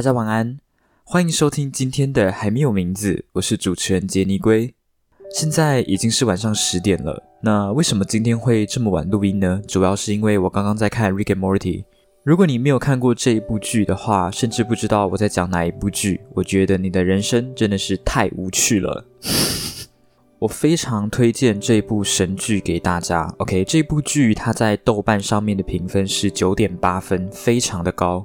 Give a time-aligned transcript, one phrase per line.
[0.00, 0.56] 大家晚安，
[1.04, 4.72] 欢迎收听今天的还没有名字，我是主持人杰尼龟。
[5.30, 9.60] 现在已经是晚上十点了，那为什么今天会这么晚录音呢？
[9.68, 11.82] 主要是因为我刚刚在看《Rick and Morty》。
[12.24, 19.04] 如果你没有看过这一部剧的话，甚至不知道我在讲哪一部剧，我觉得你的人生真的是太无趣了。
[20.40, 23.26] 我非常推荐这部神剧给大家。
[23.36, 28.24] OK，这部剧它在豆瓣上面的评分是九点八分，非常的高。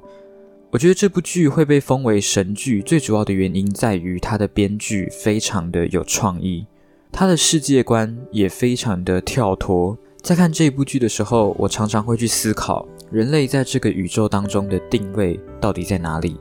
[0.72, 6.66] 我觉得这部剧会被封为神剧，最主要的原因在于它的编剧非常的有创意，
[7.12, 9.96] 它的世界观也非常的跳脱。
[10.22, 16.36] 在看这部剧的时候，我常常会去思考，人类在这个宇宙当中的定位到底在哪里？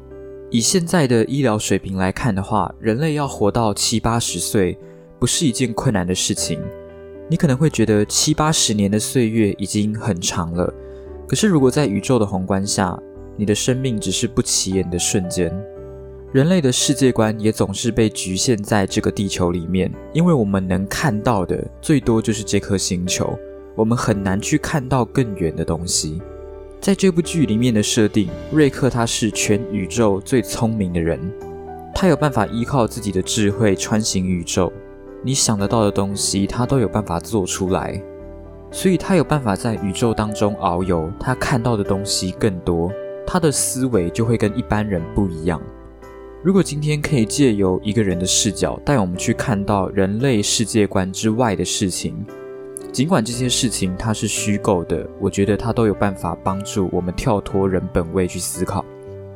[0.50, 4.77] 以现在的医疗水平来看的话，人类要活到七八十岁。
[5.18, 6.60] 不是一件困难的事情。
[7.30, 10.71] 你可能会觉得七八十年的岁月已经很长了，
[11.26, 12.99] 可是如果在宇宙的宏观下，
[13.38, 15.52] 你的生命只是不起眼的瞬间。
[16.32, 23.38] 人类的世界观也总是被局限在这个地球里面，因为我们能看到的最多就是这颗星球，
[23.76, 26.22] 我们很难去看到更远的东西。
[26.82, 31.20] 在这部剧里面的设定，瑞克他是全宇宙最聪明的人，
[31.94, 34.72] 他有办法依靠自己的智慧穿行宇宙。
[35.24, 37.99] 你想得到的东西，他都有办法做出来，
[38.72, 41.10] 所以他有办法在宇宙当中遨游。
[41.20, 42.92] 他看到的东西更多，
[43.26, 45.62] 他的思维就会跟一般人不一样。
[46.43, 52.23] 如果今天可以借由一个人的视角带我们去看到人类世界观之外的事情，
[52.91, 58.85] 尽管这些事情它是虚构的，我觉得它都有办法帮助我们跳脱人本位去思考。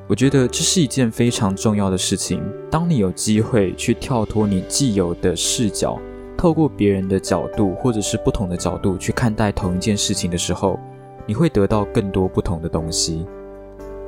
[0.08, 2.44] 我觉得这是一件非常重要的事情。
[2.70, 6.00] 当你有机会去跳脱你既有的视角，
[6.38, 10.80] 透过别人的角度或者是不同的角度去看待同一件事情的时候，
[11.26, 13.26] 你会得到更多不同的东西。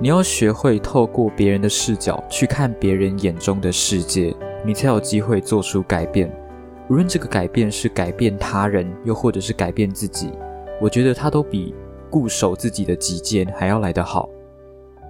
[0.01, 4.35] 你要学会透过别人的视角去看别人眼中的世界，
[4.65, 6.27] 你才有机会做出改变。
[6.89, 10.31] 无论这个改变是改变他人，又或者是改变自己，
[10.81, 11.75] 我觉得它都比
[12.09, 14.27] 固守自己的己见还要来得好。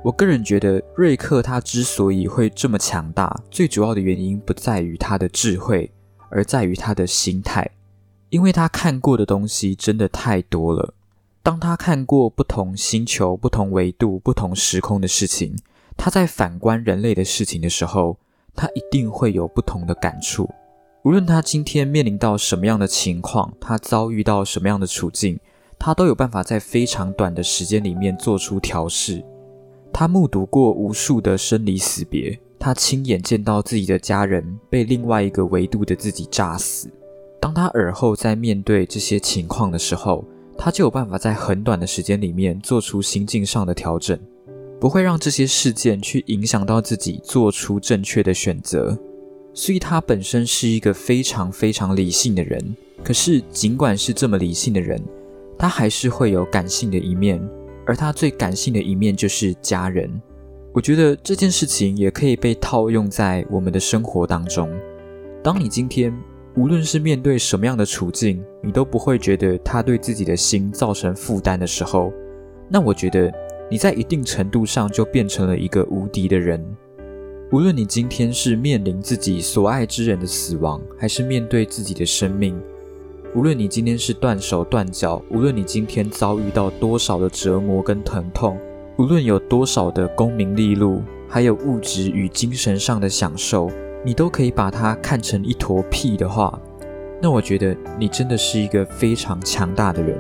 [0.04, 5.90] 我个人觉得，瑞克他之所以会这么强大，最主要的原因不在于他的智慧，
[6.30, 7.66] 而在于他的心态。
[8.30, 10.94] 因为他看过的东西真的太多了。
[11.44, 15.56] 当他看过不同星球、不同维度、不同时空的事情，
[15.98, 18.18] 他在反观人类的事情的时候，
[18.56, 20.48] 他一定会有不同的感触。
[21.04, 25.40] 无论他今天面临到什么样的情况，他遭遇到什么样的处境，
[25.80, 29.26] 他都有办法在非常短的时间里面做出调试。
[29.92, 36.88] 他目睹过无数的生离死别，他亲眼见到自己的家人被另外一个维度的自己炸死。
[37.40, 40.24] 当他耳后在面对这些情况的时候，
[40.58, 44.20] 他就有办法在很短的时间里面做出心境上的调整，
[44.80, 48.98] 不会让这些事件去影响到自己做出正确的选择。
[49.54, 52.76] 所以，他本身是一个非常非常理性的人。
[53.04, 55.02] 可是，尽管是这么理性的人，
[55.58, 57.42] 他还是会有感性的一面。
[57.86, 60.10] 而他最感性的一面就是家人。
[60.72, 64.70] 我觉得这件事情也可以被套用在我们的生活当中。
[65.44, 66.16] 当你今天
[66.56, 72.12] 无论是面对什么样的处境，你都不会觉得他对自己的心造成负担的时候，
[72.70, 73.32] 那我觉得
[73.70, 76.62] 你在一定程度上就变成了一个无敌的人。
[77.54, 82.60] 无论你今天是面临自己所爱之人的死亡，还是面对自己的生命。
[83.34, 88.58] 无论你今天是断手断脚，无论你今天遭遇到多少的折磨跟疼痛，
[88.98, 93.72] 无论有多少的功名利禄，还有物质与精神上的享受，
[94.04, 96.60] 你都可以把它看成一坨屁的话，
[97.22, 100.18] 那我觉得你真的是一个非常强大的人，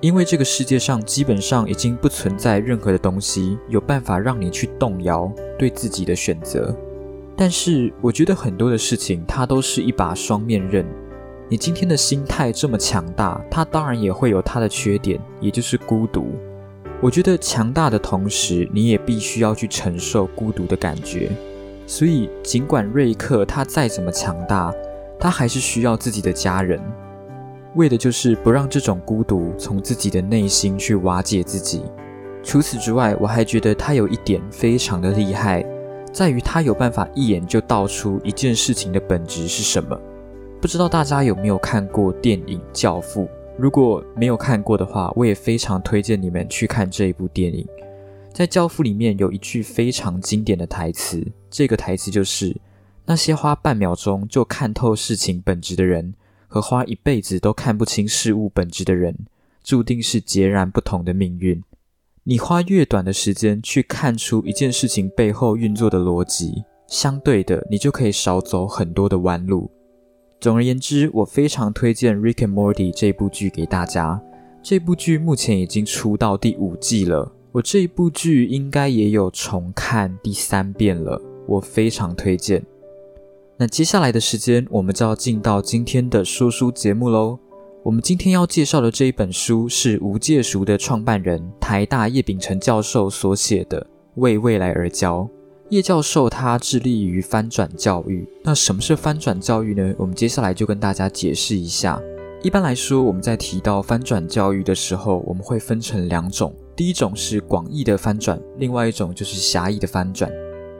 [0.00, 6.74] 因为这个世界上基本上已经不存在任何的东西有办法让你去动摇对自己的选择。
[7.36, 10.86] 但是我觉得很多的事情，它都是一把双面刃。
[11.48, 16.26] 你今天的心态这么强大，它当然也会有它的缺点，也就是孤独。
[17.00, 21.30] 我觉得强大的同时，你也必须要去承受孤独的感觉。
[21.88, 24.70] 所以，尽管瑞克他再怎么强大，
[25.18, 26.78] 他还是需要自己的家人，
[27.76, 31.82] 为的就是不让这种孤独从自己的内心去瓦解自己。
[32.42, 35.64] 除此之外，我还觉得他有一点非常的厉害，
[36.12, 39.98] 在于他有办法一眼就道出一件事情的本质是什么。
[40.60, 43.22] 不知道大家有没有看过电影《教父》？
[43.56, 47.66] 如果没有看过的话，我也非常推荐你们去看这一部电影。
[48.38, 52.56] 在《教父》里面有一句非常经典的台词，这个台词就是
[53.04, 56.14] ：“那些花半秒钟就看透事情本质的人，
[56.46, 59.26] 和花一辈子都看不清事物本质的人，
[59.64, 61.60] 注定是截然不同的命运。”
[62.22, 69.68] 你花越短的时间去看出一件事情背后运作的逻辑，相对的，你就可以少走很多的弯路。
[70.40, 74.22] 总而言之，我非常推荐《Rick and Morty》这部剧给大家。
[74.62, 82.64] 这部剧目前已经出到第五季了，我这一部剧应该也有重看第三遍了，我非常推荐。
[83.56, 87.38] 那接下来的时间，我们就要进到今天的说书节目喽。
[87.82, 93.80] 我们今天要介绍的这一本书是无界塾的创办人台大叶秉成教授所写的
[94.16, 95.20] 《为未来而教》。
[95.70, 98.28] 叶教授他致力于翻转教育。
[98.44, 99.94] 那什么是翻转教育呢？
[99.96, 102.00] 我们接下来就跟大家解释一下。
[102.42, 106.54] 一般来说，我们在提到翻转教育的时候，我们会分成两种。
[106.78, 110.30] 第一种是广义的翻转，另外一种就是狭义的翻转。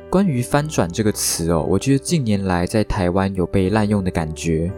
[0.09, 4.73] 关于“翻转”这个词哦，我觉得近年来在台湾有被滥用的感觉。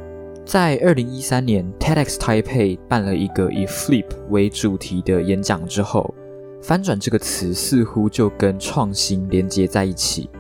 [0.47, 6.15] 在二零一三年，TEDx Taipei 办了一个以 Flip 为主题的演讲之后
[6.63, 10.31] ，“翻转”这个词似乎就跟创新连接在一起，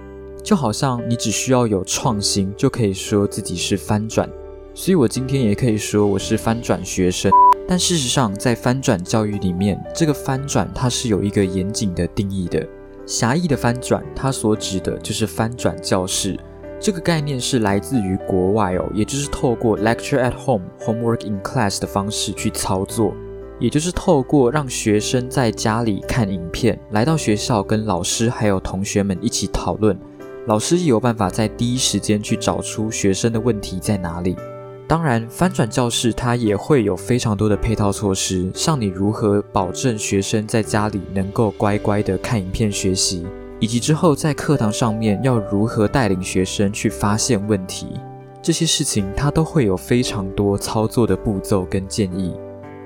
[0.43, 4.27] 就好像你只需要有创新，就可以说自己是翻转。
[4.73, 7.31] 所以我今天也可以说我是翻转学生。
[7.70, 12.67] 但事实上，在翻转教育里面，这个翻转它是有一个严谨的定义的。
[13.06, 16.37] 狭义的翻转，它所指的就是翻转教室
[16.81, 23.14] 这个概念是来自于国外哦，也就是透过 lecture at home, homework in class 的方式去操作，
[23.61, 29.96] 也就是透过让学生在家里看影片，来到学校跟老师还有同学们一起讨论，
[30.49, 34.34] 老师也有办法在第一时间去找出学生的问题在哪里。
[34.91, 43.25] 当然，翻转教室它也会有非常多的配套措施，像你如何保证学生在家里能够乖乖的看影片学习，
[43.61, 47.87] 以及之后在课堂上面要如何带领学生去发现问题，
[48.43, 52.35] 这些事情它都会有非常多操作的步骤跟建议。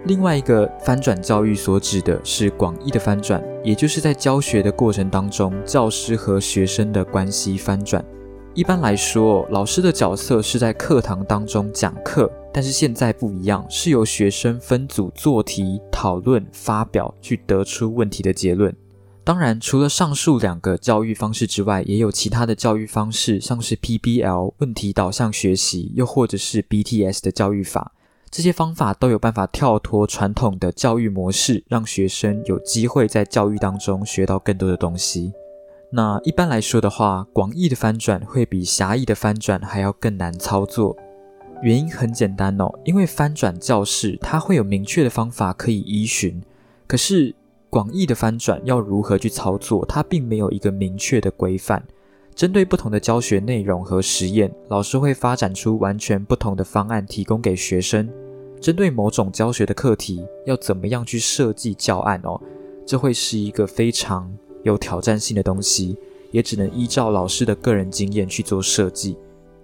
[0.05, 8.05] 另外一个翻转教育所指的是广义的翻转，也就是在教学的过程当中，教师和学生的关系翻转。
[8.55, 18.73] 一般来说，老师的角色是在课堂当中讲课，但是现在不一样，是由学生分组做题、讨论、发表，去得出问题的结论。
[19.25, 27.91] 当然，除了上述两个教育方式之外，也有其他的教育方式，像是 PBL 问题导向学习，又或者是 BTS 的教育法。
[28.31, 35.33] 这些方法都有办法跳脱传统的教育模式，让学生有机会在教育当中学到更多的东西。
[35.91, 40.97] 那一般来说的话，广义的翻转会比狭义的翻转还要更难操作。
[41.63, 46.43] 原因很简单哦，因为翻转教室它会有明确的方法可以依循，
[46.87, 47.35] 可是
[47.71, 51.83] 广义的翻转要如何去操作，它并没有一个明确的规范。
[52.35, 58.11] 针对不同的教学内容和实验，老师会发展出完全不同的方案提供给学生。
[58.61, 62.41] 针对某种教学的课题，要怎么样去设计教案哦？
[62.85, 64.37] 这会是一个非常。
[64.65, 65.97] 有挑战性的东西，
[66.33, 69.17] 也只能依照老师的个人经验去做设计。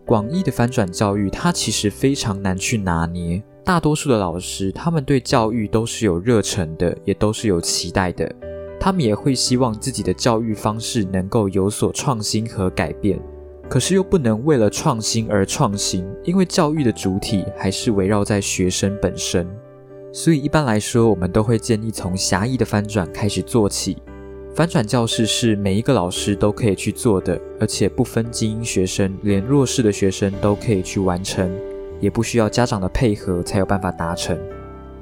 [0.07, 3.43] 广义的翻转教育，它其实非常难去拿捏。
[3.65, 8.33] 大多数的老师，他们对教育都是有热忱的，也都是有期待的。
[8.81, 13.21] 他们也会希望自己的教育方式能够有所创新和改变，
[13.69, 19.47] 可是又不能为了创新而创新，因为教育的主体还是围绕在学生本身。
[20.13, 23.99] 所以一般来说，我们都会建议从狭义的翻转开始做起。
[24.61, 31.51] 翻转教室是每一个老师都可以去做的，而且不分精英学生，连弱势的学生都可以去完成，
[31.99, 34.39] 也不需要家长的配合才有办法达成。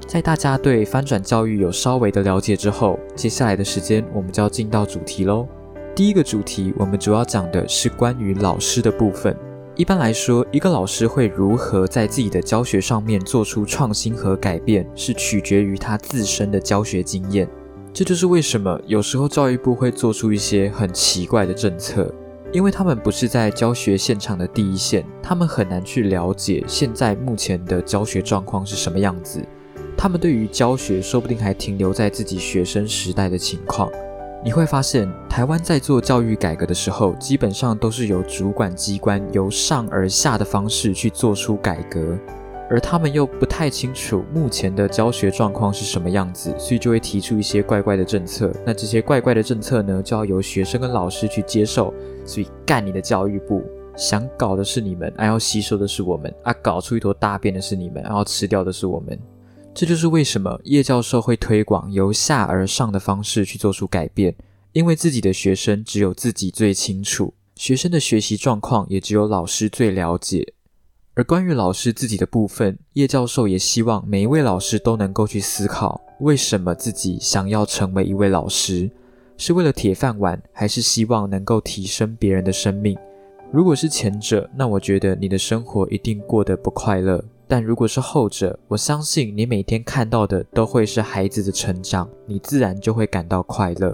[0.07, 5.45] 在大家对翻转教育有稍微的了解之后，接下来的时间我们就要进到主题喽。
[5.93, 9.35] 第一个主题，我们主要讲的是关于老师的部分。
[9.75, 17.45] 一般来说，一个老师会如何在自己的教学上面做出创新和改变，是取决于他自身的教学经验。
[17.91, 22.13] 这就是为什么有时候教育部会做出一些很奇怪的政策，
[22.53, 29.43] 因为他们不是在教学现场的第一线，他们很难去了解现在目前的教学状况是什么样子。
[29.97, 33.91] 他们对于教学说不定还停留在自己学生时代的情况。
[34.45, 42.17] 你会发现，台湾在做教育改革的时候，基本上都是由主管机关由上而下的方式去做出改革。
[42.69, 48.53] 而他们又不太清楚目前的教学状况是什么样子，所以就会提出一些怪怪的政策。
[48.65, 51.93] 那这些怪怪的政策呢，就要由学生跟老师去接受。
[52.25, 53.63] 所以干你的教育部，
[53.97, 56.53] 想搞的是你们，还要吸收的是我们啊！
[56.61, 59.17] 搞出一坨大便的是你们，然后吃掉的是我们。
[59.73, 64.35] 这就是为什么叶教授会推广由下而上的方式去做出改变，
[64.73, 70.53] 因为自己的学生只有自己最清楚，学生的学习状况也只有老师最了解。
[71.19, 78.89] 而关于老师自己的部分，叶教授也希望每一位老师都能够去思考，为什么自己想要成为一位老师，
[79.35, 82.97] 是为了铁饭碗，还是希望能够提升别人的生命？
[83.51, 93.93] 如果是前者，那我觉得你的生活一定过得不快乐；但如果是后者，我相信你每天看到的都会是孩子的成长，你自然就会感到快乐。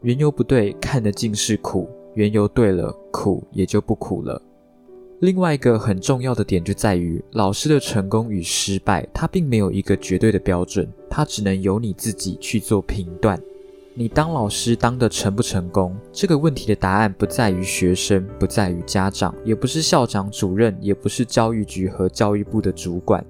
[0.00, 4.42] 缘由不对，看得尽是苦；缘由对了，苦也就不苦了。
[5.24, 13.40] 另外一个很重要的点就在于，老师的成功与失败，它并没有一个绝对的标准，它只能由你自己去做评断。
[13.94, 23.24] 你当老师当的成不成功，这个问题的答案不在于学生，不在于家长，也不是校长、主任，也不是教育局和教育部的主管。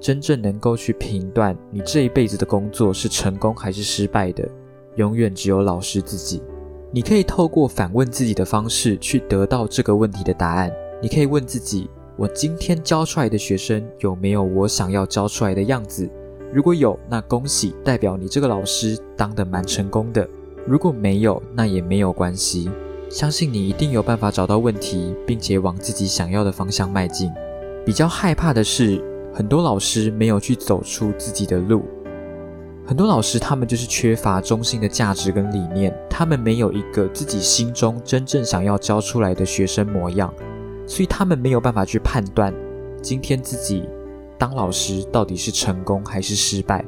[0.00, 4.48] 真正能够去评断你这一辈子的工作是成功还是失败的，
[4.96, 6.42] 永远只有老师自己。
[6.90, 10.72] 你可以透过反问自己的方式去得到这个问题的答案。
[11.04, 16.08] 你可以问自己：我今天教出来的学生有没有我想要教出来的样子？
[16.50, 20.26] 如果有，那恭喜，代表你这个老师当得蛮成功的；
[20.66, 22.70] 如果没有，那也没有关系。
[23.10, 27.30] 相信你一定有办法找到问题，并且往自己想要的方向迈进。
[27.84, 28.98] 比较害怕的是，
[29.30, 31.82] 很多老师没有去走出自己的路。
[32.86, 40.32] 很多老师他们就是缺乏中心的价值跟理念，他们没有一个自己心中真正想要教出来的学生模样。
[40.86, 42.52] 所以他们没有办法去判断，
[43.02, 43.88] 今天自己
[44.38, 46.84] 当老师到底是成功还是失败，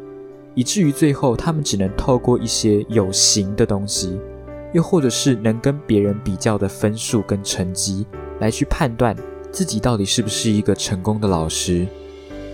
[0.55, 4.19] 以至于最后他们只能透过一些有形的东西，
[4.73, 8.07] 又或者是能跟别人比较的分数跟成绩，
[8.41, 9.17] 来去判断
[9.51, 11.87] 自己到底是不是一个成功的老师。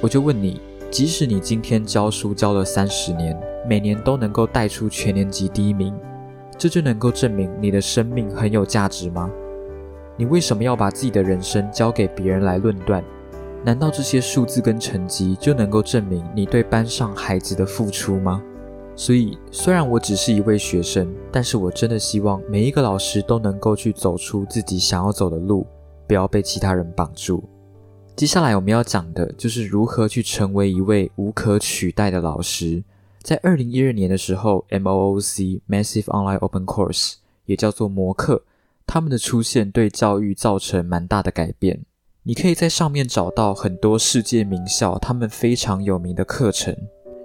[0.01, 3.37] 我就问你，即使你今天教书教了三十年，
[3.69, 5.95] 每年都能够带出全年级第一名，
[6.59, 9.31] 这就能够证明你的生命很有价值吗？
[10.23, 13.03] 你为什么要把自己的人生交给别人来论断？
[13.65, 18.41] 难道这些数字跟成绩就能够证明你对班上孩子的付出吗？
[18.95, 25.67] 所以，虽然我只是一位学生，但是我真的希望每一个老师都能够去走出自己想要走的路，
[26.07, 27.43] 不要被其他人绑住。
[28.15, 32.81] 接下来我们要讲的就是如何去成为一位无可取代的老师。
[33.23, 37.15] 在二零一二年的时候，MOOC Massive Online Open Course
[37.47, 38.45] 也叫做模课。
[38.95, 41.81] 他们的出现对教育造成蛮大的改变。
[42.25, 46.77] 你可以在上面找到很多世界名校他们非常有名的课程。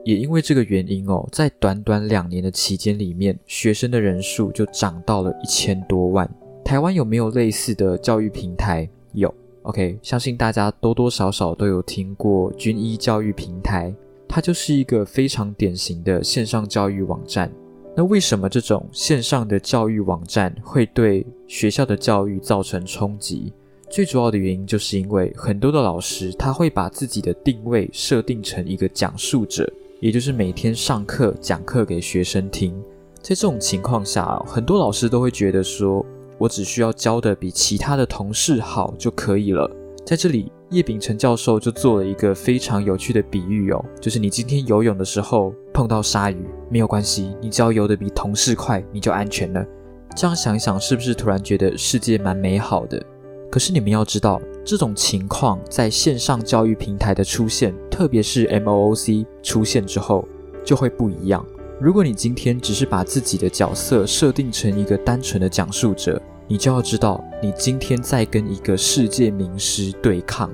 [0.05, 6.25] 也因为这个原因哦，在短短两年的期间里面，学生的人数就涨到了一千多万。
[6.63, 8.89] 台湾有没有类似的教育平台？
[9.11, 9.35] 有。
[9.63, 13.93] OK，相信大家多多少少都有听过军医教育平台，
[14.25, 17.51] 它就是一个非常典型的线上教育网站。
[17.97, 23.51] 那为什么这种线上的教育网站会对学校的教育造成冲击？
[23.89, 29.67] 最主要的原因就是因为很多的老师他会把自己的定位设定成一个讲述者，
[29.99, 32.71] 也就是每天上课讲课给学生听。
[33.15, 36.05] 在这种情况下，很多老师都会觉得说，
[36.37, 39.67] 我只需要教的比其他的同事好就可以了。
[40.05, 40.51] 在这里。
[40.71, 49.65] 叶秉成教授就做了一个非常有趣的比喻哦，就是你今天游泳的时候碰到鲨鱼没有关系，你只要游得比同事快，你就安全了。
[50.13, 53.01] 这样想一想，是不是突然觉得世界蛮美好的？
[53.49, 60.27] 可是你们要知道，这种情况在线上教育平台的出现，特别是 MOOC 出现之后，
[60.65, 61.45] 就会不一样。
[61.79, 70.49] 如果你今天只是把自己的角色设定成一个单纯的讲述者，你就要知道，你今天在跟一个世界名师对抗。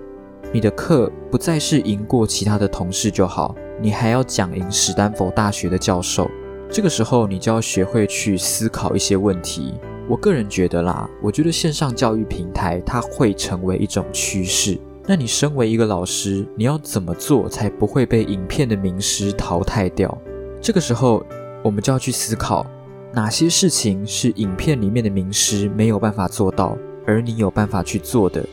[0.51, 6.29] 你的课不再是赢过其他的同事就好，你还要讲赢史丹佛大学的教授。
[6.67, 9.75] 这个时候，你就要学会去思考一些问题。
[10.09, 14.79] 我个人觉得啦，我觉得线上教育平台它会成为一种趋势。
[15.05, 20.17] 那你身为一个老师，你要怎么做才不会被影片的名师淘汰掉？
[20.59, 21.23] 这个时候，
[21.63, 22.65] 我们就要去思考。
[23.15, 28.43] 哪些事情是影片里面的名师没有办法做到，而你有办法去做的？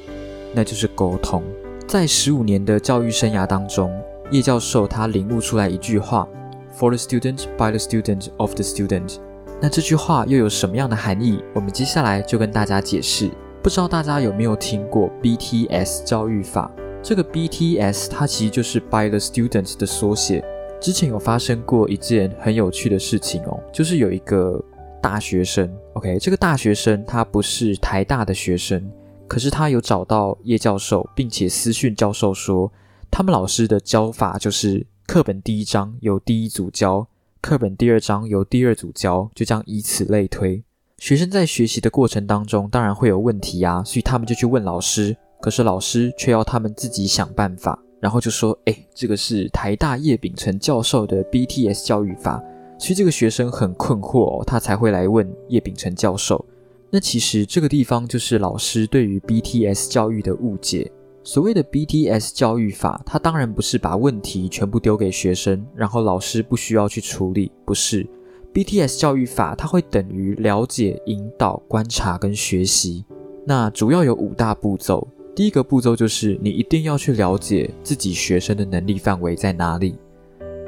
[0.54, 1.42] 那就是沟通。
[1.86, 3.90] 在十五年的教育生涯当中，
[4.30, 6.28] 叶教授他领悟出来一句话
[6.76, 9.16] ：“For the student, by the student, of the student。”
[9.62, 11.42] 那这句话又有什么样的含义？
[11.54, 13.30] 我们接下来就跟大家解释。
[13.62, 16.70] 不知道大家有没有听过 BTS 教育法？
[17.02, 20.44] 这个 BTS 它其实就是 by the student 的缩写。
[20.80, 24.62] 之前有发生过一件很有趣的事情哦，就是有一个
[25.02, 28.90] 大学生，OK，这个大学生他不是台大的学生，
[29.28, 32.72] 可是他有找到叶教授，并且私讯教授说，
[33.10, 37.06] 他们老师的教法就是课本第一章由第一组教，
[37.42, 40.62] 课本第二章由第二组教，就这样以此类推。
[40.96, 52.42] 学生在学习的过程当中，当然会有问题啊，所以他们就去问老师，可是老师却要他们自己想办法，然后就说：“哎，这个是台大叶秉成教授的 BTS 教育法。”
[52.78, 56.42] 其实这个学生很困惑，他才会来问叶秉成教授。
[56.88, 60.90] 那其实这个地方就是老师对于 BTS 教育的误解。
[61.23, 68.07] 所谓的 BTS 教育法，它当然不是把问题全部丢给学生，然后老师不需要去处理，不是。
[68.54, 73.04] BTS 教育法，它会等于了解、引导、观察跟学习。
[73.45, 75.07] 那主要有五大步骤。
[75.34, 79.96] 第一个步骤就是你一定要去了解自己学生的能力范围在哪里。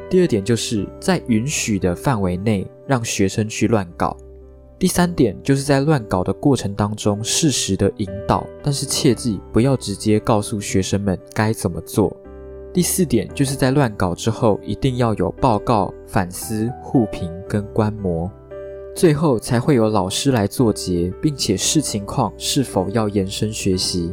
[0.08, 4.16] 第二点就是在允许的范围内让学生去乱搞。
[4.78, 12.14] 第三点就是在乱搞的过程当中适时的引导，但是切记不要直接告诉学生们该怎么做。
[12.72, 18.30] 第四点就是在乱搞之后，一定要有报告、反思、互评跟观摩，
[18.94, 24.12] 最后才会有老师来做结，并且视情况是否要延伸学习。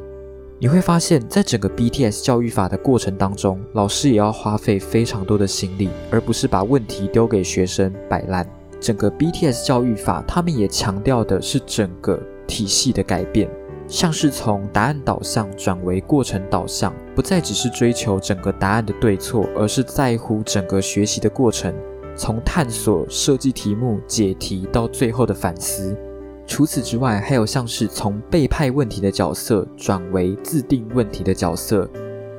[0.62, 8.46] 你会发现在整个 BTS 教育法的过程当中，老师也要花费非常多的心力，而不是把问题丢给学生摆烂。
[8.78, 13.50] 整个 BTS 教育法，他们也强调的是整个体系的改变。
[13.88, 21.74] 像是从答案导向转为过程导向，不再只是追求整个答案的对错，而是在乎整个学习的过程，
[22.18, 25.96] 从探索、设计题目、解题到最后的反思。
[26.50, 31.88] 除此之外，还有像是从被派问题的角色转为自定问题的角色。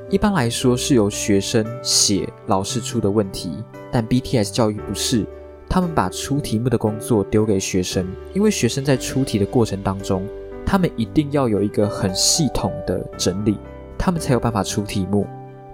[0.09, 5.25] 一般来说是由学生写老师出的问题，但 BTS 教育不是，
[5.69, 10.27] 他们把出题目的工作丢给学生，因为学生在出题的过程当中。
[10.65, 13.57] 他们一定要有一个很系统的整理，
[13.97, 15.25] 他们才有办法出题目。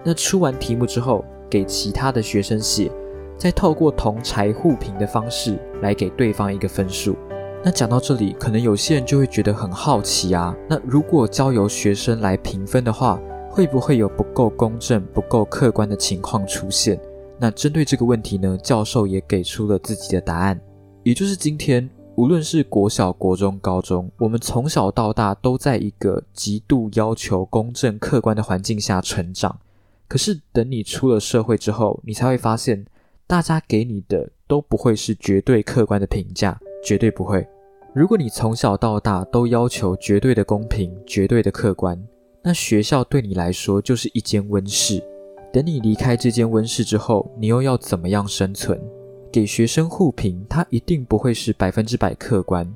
[0.03, 2.91] 那出完题目之后，给其他的学生写，
[3.36, 7.15] 再透过同柴互评的方式来给对方一个分数。
[7.67, 10.55] 那讲到这里，可能有些人就会觉得很好奇啊。
[10.69, 13.19] 那如果交由学生来评分的话，
[13.50, 16.97] 会不会有不够公正、不够客观的情况出现？
[17.38, 20.58] 那针对这个问题呢，教授也给出了自己的答案，
[21.03, 21.89] 也就是今天。
[22.15, 29.60] 无论是国小、国中、高中，我们从小到大都在一个极度要求公正、客观的环境下成长。
[30.08, 32.86] 可是，等你出了社会之后，你才会发现，
[33.27, 37.45] 大家给你的都不会是绝对客观的评价，绝对不会。
[37.97, 41.99] 如果你从小到大都要求绝对的公平、绝对的客观，
[42.43, 45.03] 那学校对你来说就是一间温室。
[45.51, 48.79] 等你离开这间温室之后，你又要怎么样生存？
[49.31, 52.71] 给学生互评，它一定不会是百分之百客观。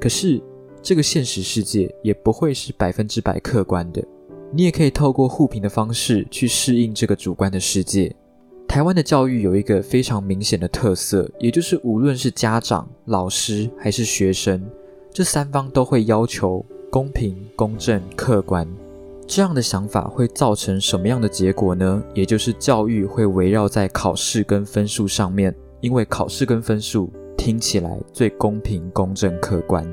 [0.00, 0.42] 可是
[0.82, 4.04] 这个现实世界也不会是百分之百客观的。
[4.50, 8.12] 你也可以透过互评的方式去适应这个主观的世界。
[8.68, 14.64] 台湾的教育有一个非常明显的特色，也就是无论是家长、老师还是学生，
[15.12, 18.68] 这三方都会要求公平、公正、客观。
[19.26, 22.02] 这样的想法会造成什么样的结果呢？
[22.12, 25.54] 也就是教育会围绕在考试跟分数上面。
[25.80, 29.86] 因为考试跟分数听起来最公平、公正、客观。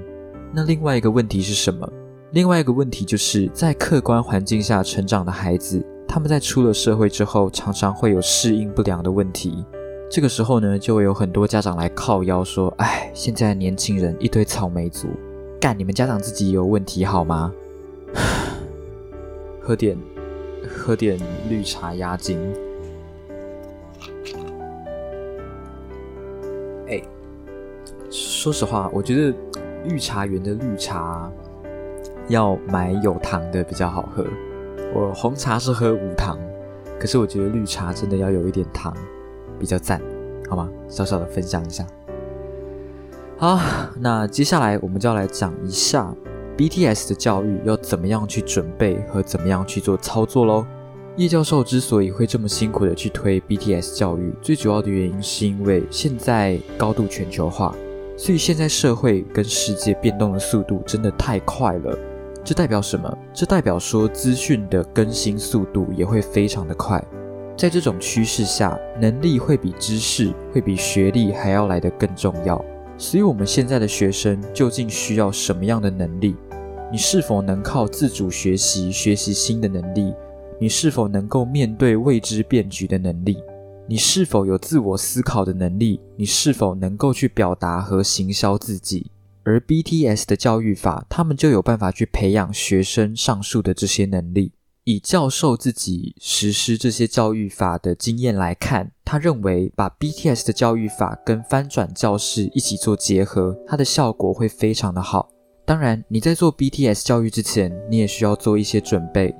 [0.53, 1.85] 那另外一个问题是什么？
[2.31, 9.63] 另外一个问题就是在客观环境下成长的孩子，他们在出了社会之后，常常会有适应不良的问题。
[10.09, 15.07] 这个时候呢，就会有很多家长来靠腰说：“哎，现在年轻人一堆草莓族，
[15.57, 17.53] 干你们家长自己有问题好吗？”
[19.63, 19.97] 喝点，
[20.67, 21.17] 喝点
[21.49, 22.37] 绿茶压惊。
[28.09, 29.33] 说实话，我觉得
[29.85, 31.31] 绿茶园的绿茶
[32.27, 34.25] 要买有糖的比较好喝。
[34.93, 36.37] 我红茶是喝无糖，
[36.99, 38.93] 可是我觉得绿茶真的要有一点糖
[39.57, 40.01] 比较赞，
[40.49, 40.69] 好吗？
[40.89, 41.85] 小小的分享一下。
[43.37, 43.59] 好，
[43.99, 46.13] 那接下来我们就要来讲一下
[46.57, 50.65] BTS 的教育要怎么样去准备和怎么样去做操作喽。
[51.15, 57.75] 叶教授之所以会这么辛苦的去推 BTS 教育，最主要的原因是因为现在高度全球化。
[58.17, 61.97] 所以现在社会跟世界变动的速度真的太快了，
[62.43, 63.17] 这代表什么？
[63.33, 67.03] 这代表说资讯的更新速度也会非常的快。
[67.55, 72.63] 在这种趋势下，能力会比知识、会比学历还要来得更重要。
[72.97, 76.35] 所以，我们现在的学生究竟需要什么样的能力？
[76.91, 80.13] 你是否能靠自主学习、学习新的能力？
[80.59, 83.37] 你是否能够面对未知变局的能力？
[83.87, 85.99] 你是否有自我思考的能力？
[86.15, 89.11] 你是否能够去表达和行销自己？
[89.43, 94.53] 而 BTS 的教育法，他们就有办法去培养学生上述的这些能力。
[94.83, 105.29] 以教授自己实施这些教育法的经验来看，他认为把 BTS 的教育法跟翻转教室一起做结合，它的效果会非常的好。
[105.65, 109.33] 当然，你在做 BTS 教育之前，你也需要做一些准备。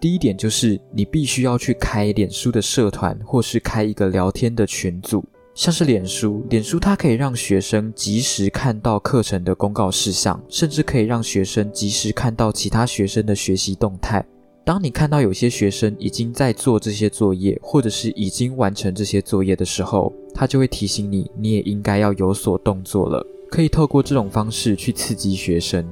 [0.00, 5.22] 第一点就是你必须要去开脸书的社团，或是开一个聊天的群组。
[5.56, 14.22] 像是脸书，脸书它可以让学生及时看到课程的公告事项，甚至可以让学生及时看到其他学生的学习动态。
[14.66, 23.26] 当你看到有些学生已经在做这些作业，或者是已经完成这些作业的时候，他就会提醒你，你也应该要有所动作了。
[23.50, 25.82] 可以透过这种方式去刺激学生。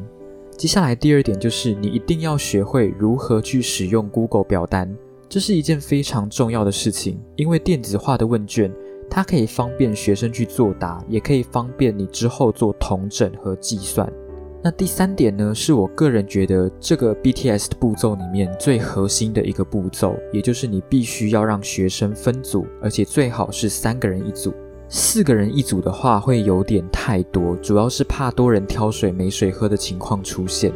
[0.59, 4.94] 接下来第二点就是，你一定要学会如何去使用 Google 表单，
[5.27, 8.70] 这是一件非常重要的事情，因为电子化的问卷。
[9.14, 14.12] 它可以方便学生去作答，也可以方便你之后做统整和计算。
[14.61, 24.53] 那第三点呢，是我个人觉得这个 BTS 的步骤里面最核心的一个步骤，也就是你必须要让学生分组，而且最好是三个人一组。
[24.88, 30.72] 四个人一组的话会有点太多，主要是怕多人挑水没水喝的情况出现。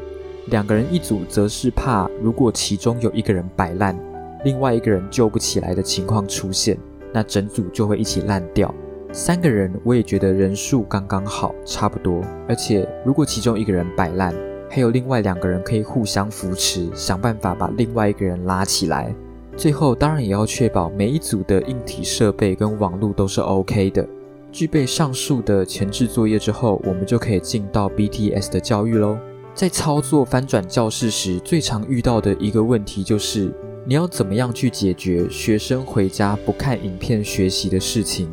[0.46, 3.98] 两个人一组则是怕如果其中有一个人摆烂，
[4.44, 6.79] 另外一个人救不起来的情况出现。
[7.12, 8.75] 那整组就会一起烂掉。
[9.11, 12.21] 三个人，我也觉得人数刚刚好，差不多。
[12.47, 14.35] 而且如果其中一个人摆烂，
[14.68, 19.14] 还有另外两个人可以互相扶持，想办法把另外一个人拉起来。
[19.57, 24.07] 最后当然也要确保每一组的硬体设备跟网络都是 OK 的。
[24.53, 29.16] 具备上述的前置作业之后，我们就可以进到 BTS 的教育喽。
[29.55, 33.51] 在操作翻转教室时，最常遇到的一个问题就是。
[33.88, 38.29] 你要怎么样去解决学生回家不看影片学习的事情？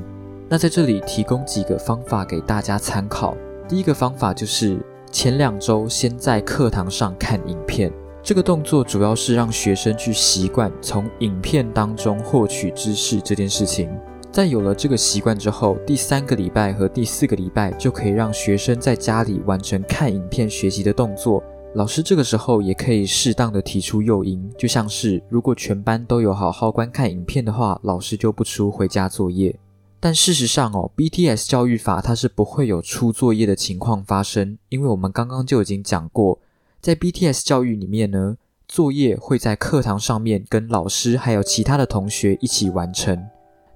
[0.50, 3.38] 那在这里提供几个方法给大家参考。
[3.65, 4.78] 第一个方法就是
[5.13, 7.89] 前两周先在课堂上看影片，
[8.22, 13.89] 这个动作主要是让学生去习惯从影片当中获取知识这件事情。
[14.34, 21.41] 在有了这个习惯之后，第三个礼拜和第四个礼拜就可以让学生在家里完成看影片学习的动作。
[21.76, 29.54] 老师这个时候也可以适当的提出诱因，就像是如果全班都有好好观看影片的话，老师就不出回家作业。
[30.00, 36.40] 但事实上哦，BTS 教育法它是不会有出作业的情况发生，因为我们刚刚就已经讲过，
[36.80, 38.38] 在 BTS 教育里面呢，
[38.70, 43.22] 作业会在课堂上面跟老师还有其他的同学一起完成。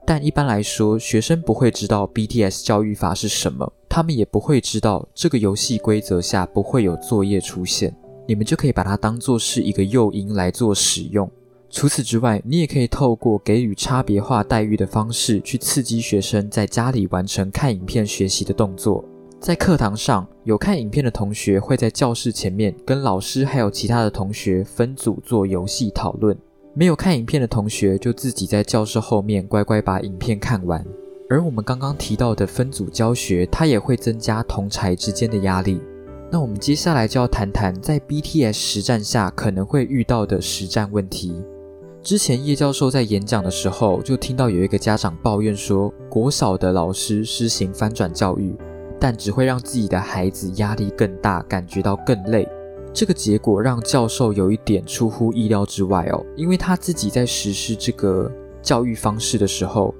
[0.05, 7.93] 但一般来说，学生不会知道 BTS 教育法是什么，他们也不会知道这个游戏规则下不会有作业出现。
[8.27, 11.29] 你们就可以把它当做是一个诱因来做使用。
[11.71, 19.03] 除此之外，你也可以透过给予差别化待遇的方式去刺激学生在家里完成看影片学习的动作。
[19.39, 26.37] 在课堂上有看影片的同学会在教室前面跟老师还有其他的同学分组做游戏讨论。
[26.73, 30.85] 没有看影片的同学就自己在教室后面乖乖把影片看完。
[31.29, 35.79] 而我们刚刚提到的分组教学，它也会增加同才之间的压力。
[36.31, 41.39] 那我们接下来就要谈谈在 BTS 实战下可能会遇到的实战问题。
[42.01, 48.55] 之前叶教授在演讲的时候就听到有一个家长抱怨说，国小的老师施行翻转教育，
[48.99, 52.47] 但只会让自己的孩子压力更大，感觉到更累。
[52.91, 58.31] 这个结果让教授有一点出乎意料之外哦，因为他自己在实施这个
[58.63, 59.93] 教育方式的时候，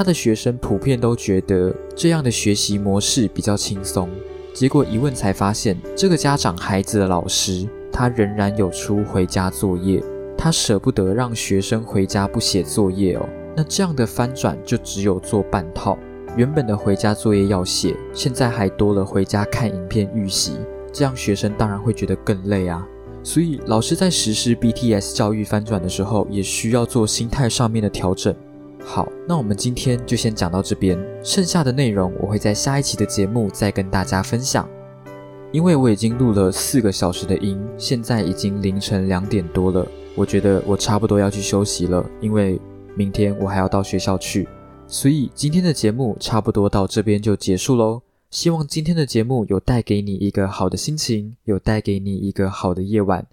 [0.00, 4.08] 他的学生普遍都觉得这样的学习模式比较轻松。
[4.54, 10.02] 结果一问才发现，这个家长孩子的老师他仍然有出回家作业，
[10.38, 13.28] 他舍不得让学生回家不写作业哦。
[13.54, 15.98] 那这样的翻转就只有做半套，
[16.34, 20.52] 原本的回家作业要写，现在还多了回家看影片预习。
[20.94, 22.88] 这样学生当然会觉得更累啊，
[23.22, 28.34] 所以老师在实施 BTS 教育翻转的时候，也需要做心态上面的调整。
[28.84, 34.68] 好，那我们今天就先讲到这边，剩下的内容我会在下一期的节目再跟大家分享。
[35.52, 42.60] 因为我已经录了四个小时的音，现在已经凌晨两点多了，我觉得我差不多要去休息了，因为
[42.94, 44.48] 明天我还要到学校去，
[44.86, 48.02] 所以今天的节目差不多到这边就结束喽。
[48.30, 53.26] 希望今天的节目有带给你一个好的心情，有带给你一个好的夜晚。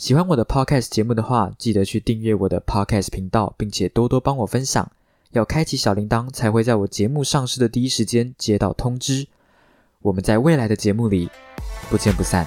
[0.00, 4.90] 喜欢我的 podcast 节目的话，记得去订阅我的 podcast 频道，并且多多帮我分享。
[5.32, 9.28] 要开启小铃铛，才会在我节目上市的第一时间接到通知。
[10.00, 11.28] 我们在未来的节目里
[11.90, 12.46] 不见不散。